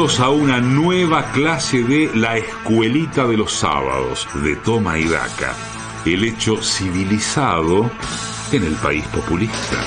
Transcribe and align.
A 0.00 0.30
una 0.30 0.60
nueva 0.60 1.30
clase 1.30 1.82
de 1.84 2.10
La 2.14 2.38
Escuelita 2.38 3.26
de 3.26 3.36
los 3.36 3.52
Sábados 3.52 4.26
de 4.42 4.56
Toma 4.56 4.98
y 4.98 5.04
Daca, 5.04 5.54
el 6.06 6.24
hecho 6.24 6.56
civilizado 6.62 7.90
en 8.50 8.64
el 8.64 8.72
país 8.76 9.04
populista. 9.08 9.84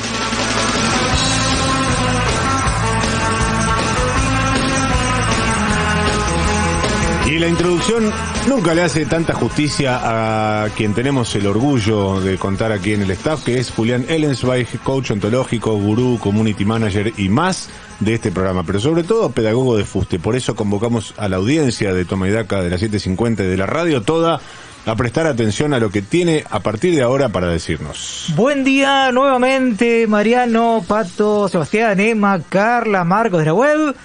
Y 7.28 7.40
la 7.40 7.48
introducción 7.48 8.12
nunca 8.48 8.76
le 8.76 8.84
hace 8.84 9.08
tanta 9.08 9.34
justicia 9.34 10.64
a 10.64 10.70
quien 10.70 10.94
tenemos 10.94 11.34
el 11.34 11.48
orgullo 11.48 12.22
de 12.22 12.38
contar 12.38 12.72
aquí 12.72 12.94
en 12.94 13.02
el 13.02 13.10
staff, 13.12 13.44
que 13.44 13.58
es 13.58 13.72
Julián 13.72 14.06
Ellensweig, 14.08 14.68
coach 14.84 15.10
ontológico, 15.10 15.74
gurú, 15.74 16.20
community 16.20 16.66
manager 16.66 17.12
y 17.18 17.30
más 17.30 17.70
de 18.00 18.16
este 18.16 18.32
programa, 18.32 18.64
pero 18.64 18.80
sobre 18.80 19.04
todo 19.04 19.32
pedagogo 19.32 19.78
de 19.78 19.86
fuste. 19.86 20.20
Por 20.20 20.36
eso 20.36 20.56
convocamos 20.56 21.14
a 21.18 21.28
la 21.30 21.38
audiencia 21.38 21.94
de 21.94 22.06
Toma 22.06 22.28
y 22.28 22.32
Daca 22.32 22.62
de 22.62 22.70
la 22.70 22.78
750 22.78 23.44
y 23.44 23.48
de 23.48 23.58
la 23.58 23.66
radio 23.66 24.02
toda 24.02 24.40
a 24.86 24.96
prestar 24.96 25.28
atención 25.28 25.74
a 25.74 25.80
lo 25.80 25.90
que 25.90 26.02
tiene 26.02 26.44
a 26.50 26.60
partir 26.60 26.94
de 26.96 27.02
ahora 27.02 27.30
para 27.30 27.48
decirnos. 27.48 28.28
Buen 28.36 28.64
día 28.64 29.12
nuevamente, 29.12 30.08
Mariano, 30.08 30.84
Pato, 30.88 31.48
Sebastián, 31.48 32.00
Emma, 32.00 32.42
Carla, 32.50 33.04
Marcos 33.04 33.40
de 33.40 33.46
la 33.46 33.54
web. 33.54 33.96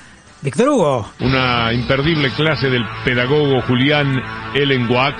Víctor 0.40 0.68
Hugo. 0.68 1.08
Una 1.20 1.72
imperdible 1.72 2.30
clase 2.30 2.68
del 2.68 2.84
pedagogo 3.04 3.60
Julián 3.62 4.22
Ellen 4.54 4.88
Wax 4.88 5.16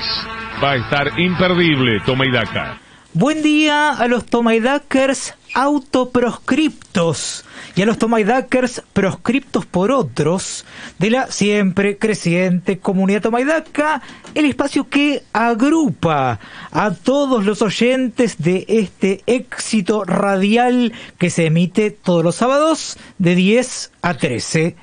va 0.63 0.73
a 0.73 0.77
estar 0.77 1.19
imperdible, 1.19 2.01
toma 2.07 2.25
y 2.25 2.31
daca. 2.31 2.79
Buen 3.15 3.43
día 3.43 3.91
a 3.91 4.07
los 4.07 4.27
Tomaidakers 4.27 5.35
autoproscriptos 5.55 7.45
y 7.75 7.83
a 7.83 7.87
los 7.87 7.99
Tomaidakers 7.99 8.83
proscriptos 8.93 9.67
por 9.67 9.91
otros 9.91 10.65
de 10.99 11.11
la 11.11 11.31
siempre 11.31 11.99
creciente 11.99 12.79
comunidad 12.79 13.23
Tomaidaca, 13.23 14.03
el 14.35 14.45
espacio 14.47 14.89
que 14.89 15.23
agrupa 15.33 16.41
a 16.71 16.91
todos 16.93 17.45
los 17.45 17.63
oyentes 17.63 18.37
de 18.39 18.65
este 18.69 19.23
éxito 19.27 20.05
radial 20.05 20.93
que 21.19 21.31
se 21.31 21.47
emite 21.47 21.91
todos 21.91 22.25
los 22.25 22.37
sábados 22.37 22.97
de 23.19 23.35
10 23.35 23.93
a 24.03 24.15
13 24.15 24.77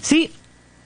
Sí, 0.00 0.30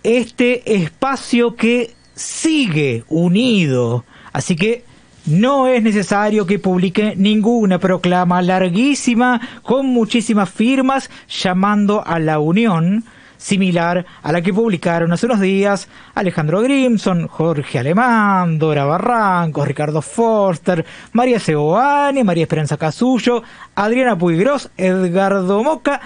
este 0.03 0.83
espacio 0.83 1.55
que 1.55 1.93
sigue 2.15 3.05
unido. 3.09 4.05
Así 4.33 4.57
que 4.57 4.85
no 5.27 5.67
es 5.67 5.83
necesario 5.83 6.47
que 6.47 6.59
publique 6.59 7.15
ninguna 7.17 7.79
proclama 7.79 8.43
larguísima 8.43 9.41
con 9.63 9.87
muchísimas 9.87 10.51
firmas 10.51 11.11
llamando 11.29 12.07
a 12.07 12.19
la 12.19 12.39
unión, 12.39 13.05
similar 13.37 14.07
a 14.23 14.33
la 14.33 14.43
que 14.43 14.53
publicaron 14.53 15.13
hace 15.13 15.27
unos 15.27 15.41
días 15.41 15.89
Alejandro 16.15 16.63
Grimson, 16.63 17.27
Jorge 17.29 17.79
Alemán, 17.79 18.59
Dora 18.59 18.85
Barrancos, 18.85 19.67
Ricardo 19.67 20.03
Forster, 20.03 20.85
María 21.13 21.39
Seoane, 21.39 22.25
María 22.25 22.45
Esperanza 22.45 22.77
Casullo, 22.77 23.43
Adriana 23.75 24.17
Puigros, 24.17 24.71
Edgardo 24.77 25.63
Moca 25.63 26.01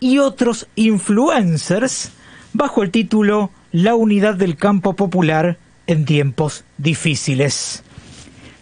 y 0.00 0.18
otros 0.18 0.68
influencers 0.76 2.12
bajo 2.52 2.82
el 2.82 2.90
título 2.90 3.50
La 3.72 3.94
unidad 3.94 4.34
del 4.34 4.56
campo 4.56 4.94
popular 4.94 5.58
en 5.86 6.04
tiempos 6.04 6.64
difíciles. 6.78 7.82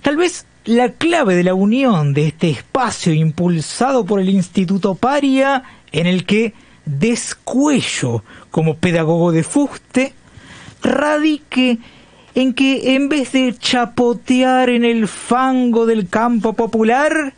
Tal 0.05 0.19
vez 0.19 0.45
la 0.67 0.91
clave 0.91 1.35
de 1.35 1.45
la 1.45 1.55
unión 1.55 2.13
de 2.13 2.27
este 2.27 2.51
espacio 2.51 3.15
impulsado 3.15 4.05
por 4.05 4.21
el 4.21 4.29
Instituto 4.29 4.97
Paria, 4.97 5.63
en 5.93 6.07
el 6.07 6.27
que 6.27 6.53
descuello 6.85 8.23
como 8.51 8.77
pedagogo 8.77 9.33
de 9.33 9.43
fuste, 9.43 10.13
radique 10.83 11.79
en 12.35 12.53
que 12.53 12.95
en 12.97 13.09
vez 13.09 13.33
de 13.33 13.57
chapotear 13.59 14.69
en 14.69 14.85
el 14.85 15.09
fango 15.09 15.87
del 15.87 16.07
campo 16.11 16.53
popular, 16.53 17.33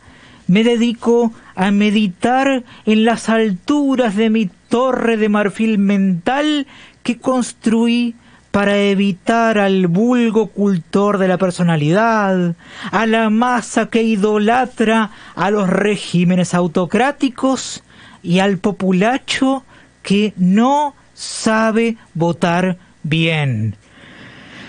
me 0.47 0.65
dedico 0.65 1.31
a 1.55 1.71
meditar 1.71 2.65
en 2.85 3.05
las 3.05 3.29
alturas 3.29 4.17
de 4.17 4.29
mi 4.29 4.49
torre 4.67 5.15
de 5.15 5.29
marfil 5.29 5.77
mental 5.77 6.67
que 7.01 7.17
construí 7.17 8.15
para 8.57 8.79
evitar 8.79 9.59
al 9.59 9.85
vulgo 9.85 10.47
cultor 10.47 11.19
de 11.19 11.27
la 11.27 11.37
personalidad, 11.37 12.55
a 12.91 13.05
la 13.05 13.29
masa 13.29 13.91
que 13.91 14.01
idolatra 14.01 15.11
a 15.35 15.51
los 15.51 15.69
regímenes 15.69 16.55
autocráticos 16.55 17.83
y 18.23 18.39
al 18.39 18.57
populacho 18.57 19.63
que 20.01 20.33
no 20.37 20.95
sabe 21.13 21.97
votar 22.15 22.77
bien. 23.03 23.75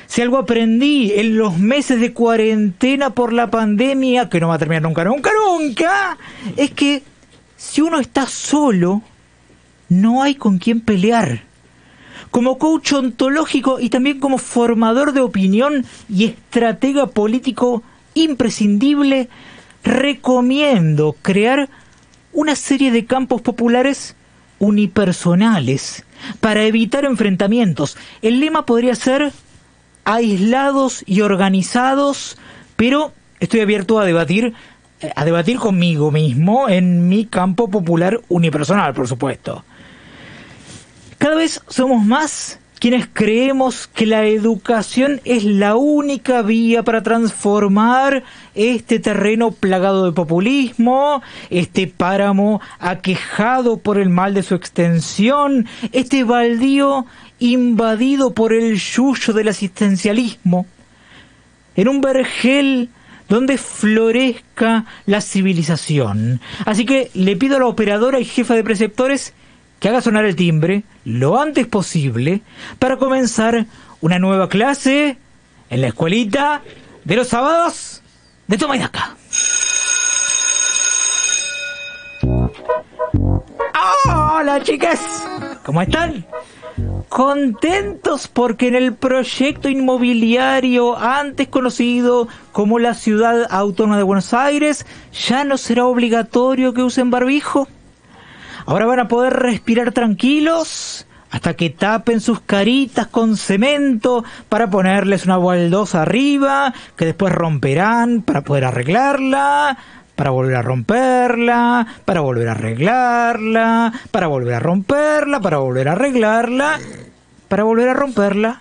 Si 0.06 0.20
algo 0.20 0.36
aprendí 0.36 1.12
en 1.12 1.38
los 1.38 1.56
meses 1.56 1.98
de 1.98 2.12
cuarentena 2.12 3.14
por 3.14 3.32
la 3.32 3.50
pandemia, 3.50 4.28
que 4.28 4.38
no 4.38 4.48
va 4.48 4.56
a 4.56 4.58
terminar 4.58 4.82
nunca, 4.82 5.02
nunca, 5.04 5.30
nunca, 5.46 6.18
es 6.58 6.72
que 6.72 7.02
si 7.56 7.80
uno 7.80 8.00
está 8.00 8.26
solo, 8.26 9.00
no 9.88 10.22
hay 10.22 10.34
con 10.34 10.58
quién 10.58 10.82
pelear. 10.82 11.47
Como 12.30 12.58
coach 12.58 12.92
ontológico 12.92 13.80
y 13.80 13.90
también 13.90 14.20
como 14.20 14.38
formador 14.38 15.12
de 15.12 15.20
opinión 15.20 15.84
y 16.08 16.26
estratega 16.26 17.06
político 17.06 17.82
imprescindible, 18.14 19.28
recomiendo 19.82 21.16
crear 21.22 21.68
una 22.32 22.56
serie 22.56 22.90
de 22.90 23.06
campos 23.06 23.40
populares 23.40 24.14
unipersonales 24.58 26.04
para 26.40 26.64
evitar 26.64 27.04
enfrentamientos. 27.04 27.96
El 28.22 28.40
lema 28.40 28.66
podría 28.66 28.94
ser 28.94 29.32
aislados 30.04 31.02
y 31.06 31.20
organizados, 31.20 32.38
pero 32.76 33.12
estoy 33.40 33.60
abierto 33.60 33.98
a 33.98 34.04
debatir 34.04 34.54
a 35.14 35.24
debatir 35.24 35.58
conmigo 35.58 36.10
mismo 36.10 36.68
en 36.68 37.08
mi 37.08 37.24
campo 37.24 37.70
popular 37.70 38.20
unipersonal, 38.28 38.94
por 38.94 39.06
supuesto. 39.06 39.64
Cada 41.18 41.34
vez 41.34 41.60
somos 41.66 42.04
más 42.04 42.60
quienes 42.78 43.08
creemos 43.12 43.88
que 43.88 44.06
la 44.06 44.24
educación 44.26 45.20
es 45.24 45.42
la 45.42 45.74
única 45.74 46.42
vía 46.42 46.84
para 46.84 47.02
transformar 47.02 48.22
este 48.54 49.00
terreno 49.00 49.50
plagado 49.50 50.04
de 50.04 50.12
populismo, 50.12 51.20
este 51.50 51.88
páramo 51.88 52.60
aquejado 52.78 53.78
por 53.78 53.98
el 53.98 54.10
mal 54.10 54.32
de 54.32 54.44
su 54.44 54.54
extensión, 54.54 55.66
este 55.90 56.22
baldío 56.22 57.04
invadido 57.40 58.32
por 58.32 58.52
el 58.52 58.76
yuyo 58.78 59.32
del 59.32 59.48
asistencialismo, 59.48 60.66
en 61.74 61.88
un 61.88 62.00
vergel 62.00 62.90
donde 63.28 63.58
florezca 63.58 64.86
la 65.04 65.20
civilización. 65.20 66.40
Así 66.64 66.86
que 66.86 67.10
le 67.14 67.36
pido 67.36 67.56
a 67.56 67.58
la 67.58 67.66
operadora 67.66 68.20
y 68.20 68.24
jefa 68.24 68.54
de 68.54 68.62
preceptores 68.62 69.34
que 69.80 69.88
haga 69.88 70.00
sonar 70.00 70.24
el 70.24 70.36
timbre 70.36 70.84
lo 71.04 71.40
antes 71.40 71.66
posible 71.66 72.42
para 72.78 72.96
comenzar 72.96 73.66
una 74.00 74.18
nueva 74.18 74.48
clase 74.48 75.18
en 75.70 75.80
la 75.80 75.88
escuelita 75.88 76.62
de 77.04 77.16
los 77.16 77.28
sábados 77.28 78.02
de 78.46 78.58
Toma 78.58 78.76
y 78.76 78.80
Daca. 78.80 79.16
Hola 84.10 84.62
chicas, 84.62 85.00
¿cómo 85.64 85.82
están? 85.82 86.24
Contentos 87.08 88.28
porque 88.28 88.68
en 88.68 88.74
el 88.74 88.94
proyecto 88.94 89.68
inmobiliario 89.68 90.96
antes 90.96 91.48
conocido 91.48 92.28
como 92.52 92.78
la 92.78 92.94
Ciudad 92.94 93.46
Autónoma 93.50 93.96
de 93.96 94.02
Buenos 94.04 94.34
Aires 94.34 94.86
ya 95.12 95.44
no 95.44 95.56
será 95.56 95.86
obligatorio 95.86 96.74
que 96.74 96.82
usen 96.82 97.10
barbijo. 97.10 97.68
Ahora 98.68 98.84
van 98.84 99.00
a 99.00 99.08
poder 99.08 99.32
respirar 99.32 99.92
tranquilos 99.92 101.06
hasta 101.30 101.54
que 101.54 101.70
tapen 101.70 102.20
sus 102.20 102.40
caritas 102.40 103.06
con 103.06 103.38
cemento 103.38 104.24
para 104.50 104.68
ponerles 104.68 105.24
una 105.24 105.38
baldosa 105.38 106.02
arriba 106.02 106.74
que 106.94 107.06
después 107.06 107.32
romperán 107.32 108.20
para 108.20 108.42
poder 108.42 108.66
arreglarla, 108.66 109.78
para 110.14 110.32
volver 110.32 110.56
a 110.56 110.60
romperla, 110.60 111.86
para 112.04 112.20
volver 112.20 112.48
a 112.48 112.52
arreglarla, 112.52 113.92
para 114.10 114.26
volver 114.26 114.52
a 114.56 114.60
romperla, 114.60 115.40
para 115.40 115.56
volver 115.56 115.88
a 115.88 115.92
arreglarla, 115.92 116.78
para 117.48 117.64
volver 117.64 117.88
a 117.88 117.94
romperla, 117.94 118.60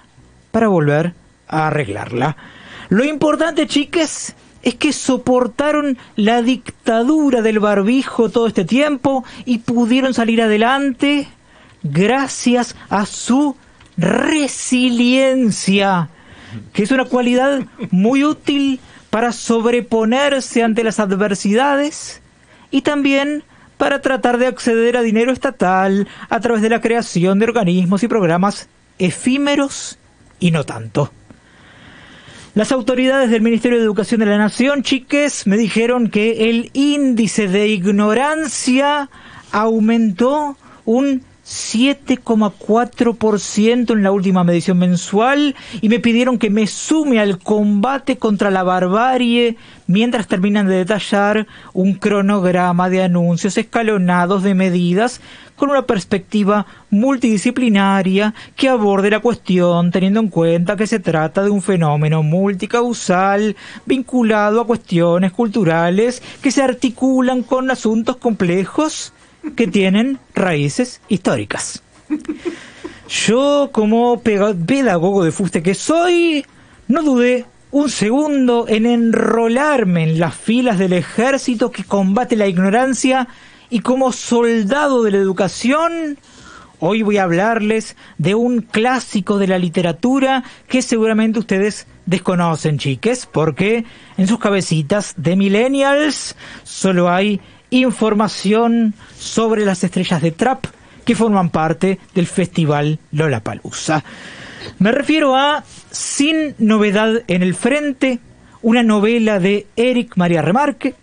para 0.51 0.69
volver 0.69 1.13
a 1.50 1.68
arreglarla. 1.68 2.38
Lo 2.88 3.04
importante, 3.04 3.68
chiques, 3.68 4.33
es 4.67 4.75
que 4.75 4.91
soportaron 4.91 5.97
la 6.17 6.41
dictadura 6.41 7.41
del 7.41 7.59
barbijo 7.59 8.29
todo 8.29 8.47
este 8.47 8.65
tiempo 8.65 9.23
y 9.45 9.59
pudieron 9.59 10.13
salir 10.13 10.41
adelante 10.41 11.29
gracias 11.83 12.75
a 12.89 13.05
su 13.05 13.55
resiliencia, 13.95 16.09
que 16.73 16.83
es 16.83 16.91
una 16.91 17.05
cualidad 17.05 17.61
muy 17.91 18.25
útil 18.25 18.81
para 19.09 19.31
sobreponerse 19.31 20.63
ante 20.63 20.83
las 20.83 20.99
adversidades 20.99 22.21
y 22.69 22.81
también 22.81 23.45
para 23.77 24.01
tratar 24.01 24.37
de 24.37 24.47
acceder 24.47 24.97
a 24.97 25.01
dinero 25.01 25.31
estatal 25.31 26.09
a 26.27 26.41
través 26.41 26.61
de 26.61 26.71
la 26.71 26.81
creación 26.81 27.39
de 27.39 27.45
organismos 27.45 28.03
y 28.03 28.09
programas 28.09 28.67
efímeros 28.99 29.97
y 30.41 30.51
no 30.51 30.65
tanto. 30.65 31.09
Las 32.57 32.71
autoridades 32.71 33.30
del 33.30 33.44
Ministerio 33.44 33.77
de 33.77 33.83
Educación 33.83 34.19
de 34.19 34.25
la 34.25 34.39
Nación, 34.39 34.81
chiques, 34.81 35.45
me 35.45 35.57
dijeron 35.57 36.09
que 36.09 36.50
el 36.50 36.71
índice 36.74 37.48
de 37.48 37.68
ignorancia 37.68 39.12
aumentó 39.51 40.57
un 40.83 41.21
7,4% 41.47 43.94
en 43.94 44.03
la 44.03 44.11
última 44.11 44.44
medición 44.44 44.79
mensual 44.79 45.55
y 45.79 45.88
me 45.88 45.99
pidieron 45.99 46.39
que 46.39 46.49
me 46.49 46.67
sume 46.67 47.21
al 47.21 47.39
combate 47.39 48.17
contra 48.17 48.51
la 48.51 48.63
barbarie 48.63 49.55
mientras 49.88 50.27
terminan 50.27 50.67
de 50.67 50.75
detallar 50.75 51.47
un 51.73 51.94
cronograma 51.94 52.89
de 52.89 53.03
anuncios 53.03 53.57
escalonados 53.57 54.44
de 54.44 54.55
medidas 54.55 55.21
con 55.55 55.69
una 55.69 55.83
perspectiva 55.83 56.65
multidisciplinaria 56.89 58.33
que 58.57 58.67
aborde 58.67 59.09
la 59.09 59.21
cuestión 59.21 59.91
teniendo 59.91 60.19
en 60.19 60.27
cuenta 60.27 60.75
que 60.75 60.85
se 60.85 60.99
trata 60.99 61.44
de 61.44 61.49
un 61.49 61.61
fenómeno 61.61 62.23
multicausal 62.23 63.55
vinculado 63.85 64.59
a 64.59 64.67
cuestiones 64.67 65.31
culturales 65.31 66.21
que 66.41 66.51
se 66.51 66.61
articulan 66.61 67.41
con 67.41 67.71
asuntos 67.71 68.17
complejos 68.17 69.13
que 69.55 69.67
tienen 69.67 70.19
raíces 70.35 71.01
históricas. 71.09 71.83
Yo, 73.09 73.69
como 73.71 74.21
pedagogo 74.21 75.23
de 75.23 75.31
fuste 75.31 75.63
que 75.63 75.73
soy, 75.73 76.45
no 76.88 77.03
dudé 77.03 77.45
un 77.71 77.89
segundo 77.89 78.65
en 78.67 78.85
enrolarme 78.85 80.03
en 80.03 80.19
las 80.19 80.35
filas 80.35 80.79
del 80.79 80.94
ejército 80.94 81.71
que 81.71 81.83
combate 81.83 82.35
la 82.35 82.47
ignorancia 82.47 83.27
y 83.69 83.79
como 83.79 84.11
soldado 84.11 85.03
de 85.03 85.11
la 85.11 85.17
educación, 85.17 86.17
hoy 86.79 87.01
voy 87.01 87.17
a 87.17 87.23
hablarles 87.23 87.97
de 88.17 88.35
un 88.35 88.61
clásico 88.61 89.38
de 89.38 89.47
la 89.47 89.59
literatura 89.59 90.44
que 90.67 90.81
seguramente 90.81 91.39
ustedes 91.39 91.88
desconocen, 92.05 92.77
chiques, 92.77 93.25
porque 93.25 93.83
en 94.17 94.27
sus 94.27 94.39
cabecitas 94.39 95.13
de 95.17 95.35
millennials 95.35 96.35
solo 96.63 97.09
hay 97.09 97.41
información 97.69 98.93
sobre 99.17 99.65
las 99.65 99.83
estrellas 99.83 100.21
de 100.21 100.31
trap 100.31 100.65
que 101.05 101.15
forman 101.15 101.49
parte 101.49 101.99
del 102.13 102.27
festival 102.27 102.99
Lollapalooza. 103.11 104.03
Me 104.79 104.91
refiero 104.91 105.35
a 105.35 105.63
Sin 105.91 106.55
novedad 106.57 107.23
en 107.27 107.43
el 107.43 107.55
frente, 107.55 108.19
una 108.61 108.83
novela 108.83 109.39
de 109.39 109.67
Eric 109.75 110.17
María 110.17 110.41
Remarque 110.41 110.95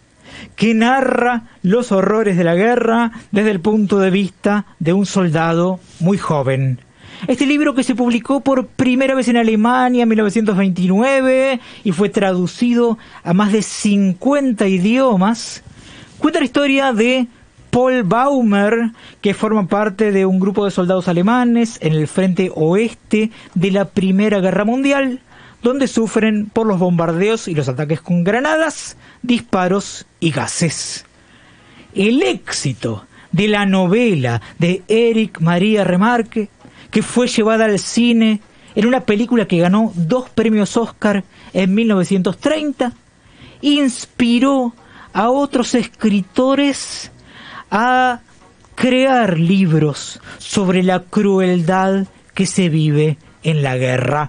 que 0.57 0.75
narra 0.75 1.45
los 1.63 1.93
horrores 1.93 2.37
de 2.37 2.45
la 2.45 2.55
guerra 2.55 3.13
desde 3.31 3.51
el 3.51 3.61
punto 3.61 3.99
de 3.99 4.11
vista 4.11 4.67
de 4.79 4.93
un 4.93 5.07
soldado 5.07 5.81
muy 6.01 6.19
joven. 6.19 6.81
Este 7.27 7.47
libro 7.47 7.75
que 7.75 7.85
se 7.85 7.95
publicó 7.95 8.41
por 8.41 8.67
primera 8.67 9.15
vez 9.15 9.29
en 9.29 9.37
Alemania 9.37 10.03
en 10.03 10.09
1929 10.09 11.61
y 11.83 11.93
fue 11.93 12.09
traducido 12.09 12.99
a 13.23 13.33
más 13.33 13.53
de 13.53 13.63
50 13.63 14.67
idiomas, 14.67 15.63
Cuenta 16.25 16.39
la 16.39 16.47
historia 16.47 16.95
de 16.95 17.27
Paul 17.69 18.03
Baumer, 18.03 18.93
que 19.21 19.35
forma 19.35 19.67
parte 19.69 20.11
de 20.11 20.25
un 20.25 20.41
grupo 20.41 20.65
de 20.65 20.71
soldados 20.71 21.07
alemanes 21.07 21.77
en 21.83 21.93
el 21.93 22.09
frente 22.09 22.51
oeste 22.55 23.31
de 23.55 23.71
la 23.71 23.85
Primera 23.85 24.41
Guerra 24.41 24.65
Mundial, 24.65 25.21
donde 25.63 25.87
sufren 25.87 26.47
por 26.47 26.67
los 26.67 26.79
bombardeos 26.79 27.47
y 27.47 27.55
los 27.55 27.69
ataques 27.69 28.01
con 28.01 28.25
granadas, 28.25 28.97
disparos 29.21 30.07
y 30.19 30.31
gases. 30.31 31.05
El 31.95 32.23
éxito 32.23 33.05
de 33.31 33.47
la 33.47 33.67
novela 33.67 34.41
de 34.59 34.83
Eric 34.89 35.43
María 35.43 35.85
Remarque, 35.85 36.49
que 36.91 37.03
fue 37.03 37.27
llevada 37.27 37.67
al 37.67 37.79
cine 37.79 38.41
en 38.75 38.87
una 38.87 39.01
película 39.01 39.47
que 39.47 39.59
ganó 39.59 39.93
dos 39.95 40.31
premios 40.31 40.79
Oscar 40.79 41.23
en 41.53 41.75
1930, 41.75 42.95
inspiró 43.61 44.73
a 45.15 45.31
otros 45.31 45.75
escritores 45.75 47.11
a 47.71 48.21
crear 48.75 49.39
libros 49.39 50.21
sobre 50.39 50.83
la 50.83 51.01
crueldad 51.05 52.07
que 52.35 52.47
se 52.47 52.69
vive 52.69 53.17
en 53.43 53.63
la 53.63 53.77
guerra. 53.77 54.29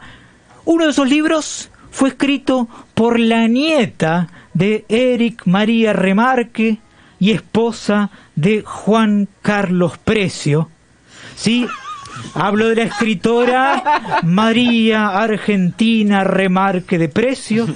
Uno 0.64 0.86
de 0.86 0.92
esos 0.92 1.10
libros 1.10 1.70
fue 1.92 2.10
escrito 2.10 2.68
por 2.94 3.20
la 3.20 3.48
nieta 3.48 4.30
de 4.54 4.86
Eric 4.88 5.42
María 5.46 5.92
Remarque 5.92 6.78
y 7.20 7.32
esposa 7.32 8.12
de 8.36 8.62
Juan 8.62 9.28
Carlos 9.42 9.98
Precio. 9.98 10.70
Sí, 11.36 11.68
Hablo 12.34 12.70
de 12.70 12.76
la 12.76 12.84
escritora 12.84 14.22
María 14.24 15.08
Argentina 15.10 16.24
Remarque 16.24 16.98
de 16.98 17.10
Precio, 17.10 17.68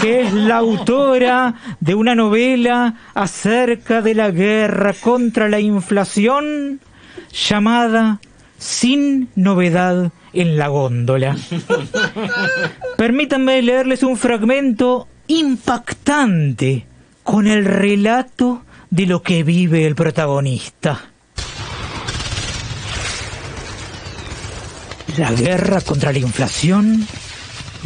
que 0.00 0.22
es 0.22 0.32
la 0.32 0.58
autora 0.58 1.54
de 1.80 1.94
una 1.94 2.14
novela 2.14 2.94
acerca 3.14 4.02
de 4.02 4.14
la 4.14 4.30
guerra 4.30 4.92
contra 4.92 5.48
la 5.48 5.60
inflación 5.60 6.80
llamada 7.32 8.20
Sin 8.58 9.28
novedad 9.34 10.12
en 10.32 10.56
la 10.56 10.68
góndola. 10.68 11.36
Permítanme 12.96 13.62
leerles 13.62 14.02
un 14.02 14.16
fragmento 14.16 15.08
impactante 15.26 16.86
con 17.22 17.46
el 17.46 17.64
relato 17.64 18.62
de 18.90 19.06
lo 19.06 19.22
que 19.22 19.42
vive 19.44 19.86
el 19.86 19.94
protagonista. 19.94 21.09
La 25.16 25.32
guerra 25.32 25.80
contra 25.80 26.12
la 26.12 26.18
inflación 26.18 27.06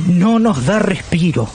no 0.09 0.39
nos 0.39 0.67
da 0.67 0.79
respiro. 0.79 1.49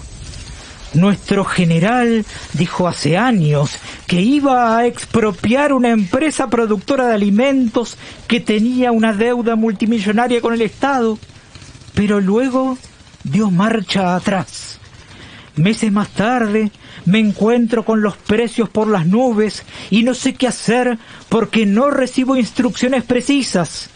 Nuestro 0.94 1.46
general 1.46 2.26
dijo 2.54 2.88
hace 2.88 3.18
años 3.18 3.78
que 4.08 4.22
iba 4.22 4.76
a 4.76 4.88
expropiar 4.88 5.74
una 5.74 5.90
empresa 5.90 6.48
productora 6.48 7.08
de 7.08 7.14
alimentos 7.14 7.98
que 8.28 8.40
tenía 8.40 8.92
una 8.92 9.14
deuda 9.14 9.56
multimillonaria 9.56 10.42
con 10.42 10.54
el 10.54 10.62
Estado, 10.62 11.20
pero 11.94 12.20
luego 12.20 12.78
dio 13.24 13.52
marcha 13.52 14.16
atrás. 14.16 14.80
Meses 15.56 15.92
más 15.92 16.10
tarde 16.10 16.72
me 17.06 17.20
encuentro 17.20 17.84
con 17.86 18.02
los 18.02 18.18
precios 18.18 18.70
por 18.70 18.88
las 18.88 19.06
nubes 19.06 19.64
y 19.92 20.04
no 20.04 20.14
sé 20.14 20.34
qué 20.34 20.48
hacer 20.48 20.98
porque 21.28 21.66
no 21.66 21.92
recibo 21.92 22.36
instrucciones 22.36 23.04
precisas. 23.04 23.90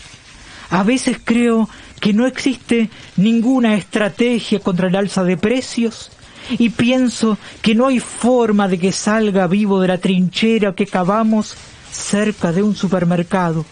A 0.73 0.81
veces 0.81 1.17
creo 1.23 1.69
que 1.99 2.13
no 2.13 2.25
existe 2.25 2.89
ninguna 3.15 3.75
estrategia 3.75 4.59
contra 4.59 4.87
el 4.87 4.95
alza 4.95 5.23
de 5.23 5.37
precios 5.37 6.09
y 6.57 6.71
pienso 6.71 7.37
que 7.61 7.75
no 7.75 7.85
hay 7.85 7.99
forma 7.99 8.67
de 8.67 8.79
que 8.79 8.91
salga 8.91 9.45
vivo 9.45 9.79
de 9.79 9.89
la 9.89 9.99
trinchera 9.99 10.73
que 10.73 10.87
cavamos 10.87 11.55
cerca 11.91 12.51
de 12.51 12.63
un 12.63 12.75
supermercado. 12.75 13.67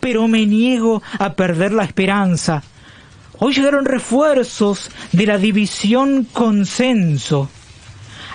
Pero 0.00 0.26
me 0.26 0.44
niego 0.44 1.04
a 1.20 1.34
perder 1.34 1.70
la 1.70 1.84
esperanza. 1.84 2.64
Hoy 3.38 3.54
llegaron 3.54 3.84
refuerzos 3.84 4.90
de 5.12 5.26
la 5.26 5.38
división 5.38 6.26
consenso. 6.32 7.48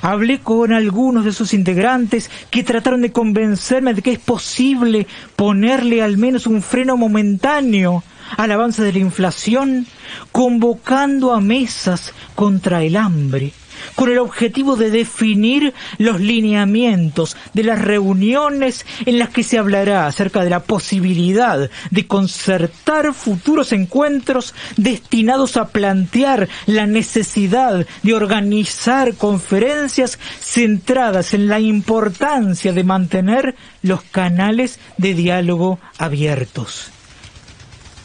Hablé 0.05 0.37
con 0.37 0.71
algunos 0.71 1.25
de 1.25 1.33
sus 1.33 1.51
integrantes 1.55 2.29
que 2.51 2.63
trataron 2.63 3.01
de 3.01 3.11
convencerme 3.11 3.95
de 3.95 4.03
que 4.03 4.11
es 4.11 4.19
posible 4.19 5.07
ponerle 5.35 6.03
al 6.03 6.19
menos 6.19 6.45
un 6.45 6.61
freno 6.61 6.95
momentáneo 6.95 8.03
al 8.37 8.51
avance 8.51 8.83
de 8.83 8.93
la 8.93 8.99
inflación, 8.99 9.87
convocando 10.31 11.33
a 11.33 11.41
mesas 11.41 12.13
contra 12.35 12.83
el 12.83 12.97
hambre, 12.97 13.51
con 13.93 14.09
el 14.09 14.19
objetivo 14.19 14.75
de 14.75 14.89
definir 14.89 15.73
los 15.97 16.19
lineamientos 16.19 17.37
de 17.53 17.63
las 17.63 17.81
reuniones 17.81 18.85
en 19.05 19.19
las 19.19 19.29
que 19.29 19.43
se 19.43 19.57
hablará 19.57 20.07
acerca 20.07 20.43
de 20.43 20.49
la 20.49 20.61
posibilidad 20.61 21.69
de 21.91 22.07
concertar 22.07 23.13
futuros 23.13 23.71
encuentros 23.71 24.53
destinados 24.77 25.57
a 25.57 25.67
plantear 25.67 26.47
la 26.65 26.87
necesidad 26.87 27.85
de 28.03 28.13
organizar 28.13 29.15
conferencias 29.15 30.19
centradas 30.39 31.33
en 31.33 31.47
la 31.47 31.59
importancia 31.59 32.73
de 32.73 32.83
mantener 32.83 33.55
los 33.81 34.01
canales 34.03 34.79
de 34.97 35.13
diálogo 35.13 35.79
abiertos. 35.97 36.94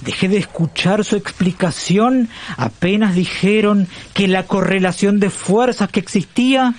Dejé 0.00 0.28
de 0.28 0.38
escuchar 0.38 1.04
su 1.04 1.16
explicación 1.16 2.28
apenas 2.56 3.14
dijeron 3.14 3.86
que 4.14 4.28
la 4.28 4.44
correlación 4.44 5.20
de 5.20 5.30
fuerzas 5.30 5.90
que 5.90 6.00
existía 6.00 6.74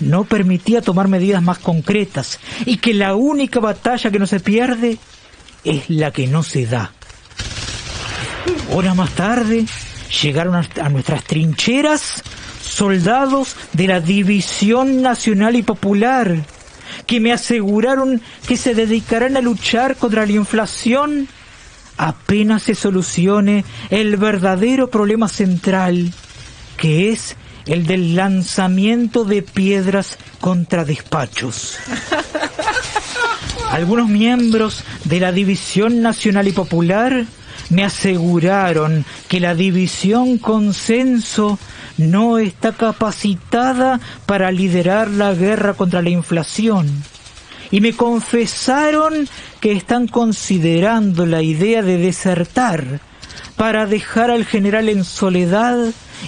no 0.00 0.24
permitía 0.24 0.80
tomar 0.80 1.08
medidas 1.08 1.42
más 1.42 1.58
concretas 1.58 2.40
y 2.64 2.78
que 2.78 2.94
la 2.94 3.14
única 3.14 3.60
batalla 3.60 4.10
que 4.10 4.18
no 4.18 4.26
se 4.26 4.40
pierde 4.40 4.98
es 5.64 5.88
la 5.90 6.10
que 6.10 6.26
no 6.26 6.42
se 6.42 6.66
da. 6.66 6.92
Horas 8.70 8.96
más 8.96 9.10
tarde 9.10 9.66
llegaron 10.22 10.54
a 10.54 10.88
nuestras 10.88 11.24
trincheras 11.24 12.22
soldados 12.62 13.56
de 13.72 13.86
la 13.86 14.00
División 14.00 15.02
Nacional 15.02 15.56
y 15.56 15.62
Popular 15.62 16.44
que 17.06 17.20
me 17.20 17.32
aseguraron 17.32 18.22
que 18.46 18.56
se 18.56 18.74
dedicarán 18.74 19.36
a 19.36 19.40
luchar 19.40 19.96
contra 19.96 20.26
la 20.26 20.32
inflación 20.32 21.28
apenas 21.96 22.62
se 22.62 22.74
solucione 22.74 23.64
el 23.90 24.16
verdadero 24.16 24.90
problema 24.90 25.28
central, 25.28 26.12
que 26.76 27.10
es 27.10 27.36
el 27.66 27.86
del 27.86 28.14
lanzamiento 28.14 29.24
de 29.24 29.42
piedras 29.42 30.18
contra 30.40 30.84
despachos. 30.84 31.78
Algunos 33.70 34.08
miembros 34.08 34.84
de 35.04 35.20
la 35.20 35.32
División 35.32 36.02
Nacional 36.02 36.46
y 36.48 36.52
Popular 36.52 37.24
me 37.70 37.84
aseguraron 37.84 39.04
que 39.28 39.40
la 39.40 39.54
División 39.54 40.38
Consenso 40.38 41.58
no 41.96 42.38
está 42.38 42.72
capacitada 42.72 44.00
para 44.26 44.50
liderar 44.50 45.10
la 45.10 45.32
guerra 45.32 45.74
contra 45.74 46.02
la 46.02 46.10
inflación 46.10 47.04
y 47.70 47.80
me 47.80 47.94
confesaron 47.94 49.28
que 49.64 49.72
están 49.72 50.08
considerando 50.08 51.24
la 51.24 51.40
idea 51.40 51.80
de 51.80 51.96
desertar 51.96 53.00
para 53.56 53.86
dejar 53.86 54.30
al 54.30 54.44
general 54.44 54.90
en 54.90 55.04
soledad 55.04 55.78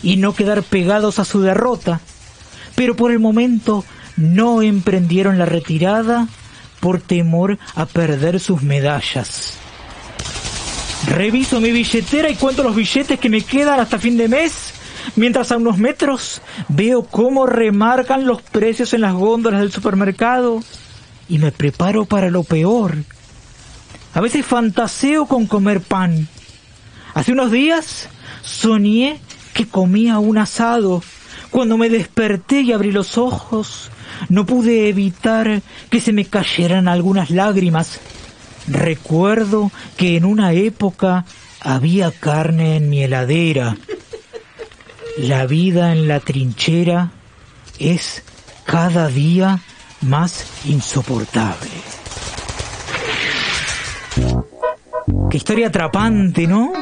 y 0.03 0.17
no 0.17 0.35
quedar 0.35 0.63
pegados 0.63 1.19
a 1.19 1.27
su 1.27 1.43
derrota. 1.43 2.01
Pero 2.77 2.97
por 2.97 3.13
el 3.13 3.19
momento 3.19 3.85
no 4.17 4.63
emprendieron 4.63 5.37
la 5.37 5.45
retirada 5.45 6.29
por 6.81 6.99
temor 6.99 7.59
a 7.75 7.85
perder 7.85 8.41
sus 8.41 8.63
medallas. 8.63 9.59
Reviso 11.07 11.61
mi 11.61 11.73
billetera 11.73 12.31
y 12.31 12.37
cuento 12.37 12.63
los 12.63 12.75
billetes 12.75 13.21
que 13.21 13.29
me 13.29 13.43
quedan 13.43 13.81
hasta 13.81 13.99
fin 13.99 14.17
de 14.17 14.29
mes, 14.29 14.73
mientras 15.15 15.53
a 15.53 15.59
unos 15.59 15.77
metros 15.77 16.41
veo 16.69 17.03
cómo 17.03 17.45
remarcan 17.45 18.25
los 18.25 18.41
precios 18.41 18.95
en 18.95 19.03
las 19.03 19.13
góndolas 19.13 19.61
del 19.61 19.73
supermercado 19.73 20.63
y 21.29 21.37
me 21.37 21.53
preparo 21.53 22.07
para 22.07 22.31
lo 22.31 22.43
peor. 22.43 22.97
A 24.17 24.21
veces 24.23 24.47
fantaseo 24.47 25.27
con 25.27 25.45
comer 25.45 25.83
pan. 25.83 26.27
Hace 27.13 27.33
unos 27.33 27.51
días 27.51 28.09
soñé 28.43 29.21
que 29.53 29.69
comía 29.69 30.19
un 30.19 30.39
asado. 30.39 31.03
Cuando 31.51 31.77
me 31.77 31.91
desperté 31.91 32.63
y 32.63 32.73
abrí 32.73 32.93
los 32.93 33.19
ojos, 33.19 33.91
no 34.31 34.47
pude 34.47 34.89
evitar 34.89 35.61
que 35.91 36.01
se 36.01 36.15
me 36.15 36.25
cayeran 36.25 36.89
algunas 36.89 37.29
lágrimas. 37.29 38.01
Recuerdo 38.67 39.71
que 39.99 40.17
en 40.17 40.25
una 40.25 40.55
época 40.55 41.27
había 41.61 42.11
carne 42.11 42.77
en 42.77 42.89
mi 42.89 43.03
heladera. 43.03 43.77
La 45.19 45.45
vida 45.45 45.93
en 45.93 46.09
la 46.09 46.21
trinchera 46.21 47.11
es 47.79 48.23
cada 48.65 49.09
día 49.09 49.61
más 50.01 50.47
insoportable. 50.65 51.96
Qué 55.31 55.37
historia 55.37 55.69
atrapante, 55.69 56.47
¿no? 56.47 56.73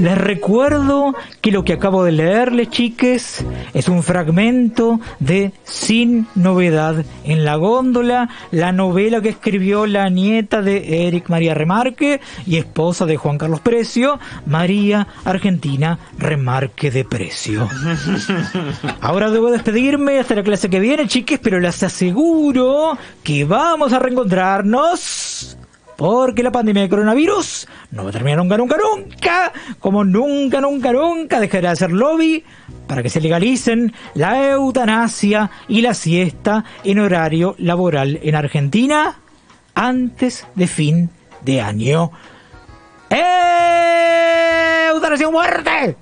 Les 0.00 0.18
recuerdo 0.18 1.14
que 1.40 1.50
lo 1.50 1.64
que 1.64 1.72
acabo 1.72 2.04
de 2.04 2.12
leerles, 2.12 2.70
chiques, 2.70 3.44
es 3.72 3.88
un 3.88 4.02
fragmento 4.02 5.00
de 5.18 5.52
Sin 5.64 6.26
Novedad 6.34 7.04
en 7.24 7.44
la 7.44 7.56
Góndola, 7.56 8.28
la 8.50 8.72
novela 8.72 9.20
que 9.20 9.30
escribió 9.30 9.86
la 9.86 10.08
nieta 10.10 10.60
de 10.60 11.06
Eric 11.06 11.28
María 11.28 11.54
Remarque 11.54 12.20
y 12.46 12.56
esposa 12.56 13.06
de 13.06 13.16
Juan 13.16 13.38
Carlos 13.38 13.60
Precio, 13.60 14.18
María 14.46 15.06
Argentina 15.24 15.98
Remarque 16.18 16.90
de 16.90 17.04
Precio. 17.04 17.68
Ahora 19.00 19.30
debo 19.30 19.50
despedirme 19.50 20.18
hasta 20.18 20.34
la 20.34 20.42
clase 20.42 20.68
que 20.68 20.80
viene, 20.80 21.08
chiques, 21.08 21.38
pero 21.42 21.60
les 21.60 21.82
aseguro 21.82 22.98
que 23.22 23.44
vamos 23.44 23.92
a 23.92 23.98
reencontrarnos 23.98 25.56
porque 26.02 26.42
la 26.42 26.50
pandemia 26.50 26.82
de 26.82 26.88
coronavirus 26.88 27.68
no 27.92 28.02
va 28.02 28.10
a 28.10 28.12
terminar 28.12 28.38
nunca, 28.38 28.56
nunca, 28.56 28.76
nunca, 28.76 29.52
como 29.78 30.02
nunca, 30.02 30.60
nunca, 30.60 30.92
nunca 30.92 31.38
dejará 31.38 31.68
de 31.68 31.74
hacer 31.74 31.92
lobby 31.92 32.42
para 32.88 33.04
que 33.04 33.08
se 33.08 33.20
legalicen 33.20 33.92
la 34.14 34.50
eutanasia 34.50 35.52
y 35.68 35.80
la 35.80 35.94
siesta 35.94 36.64
en 36.82 36.98
horario 36.98 37.54
laboral 37.58 38.18
en 38.20 38.34
Argentina 38.34 39.20
antes 39.76 40.44
de 40.56 40.66
fin 40.66 41.08
de 41.42 41.60
año. 41.60 42.10
¡Eutanasia 44.90 45.30
muerte! 45.30 45.96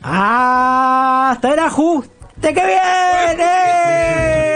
¡Hasta 0.00 1.54
el 1.54 1.58
ajuste 1.58 2.54
que 2.54 2.62
viene! 2.64 4.53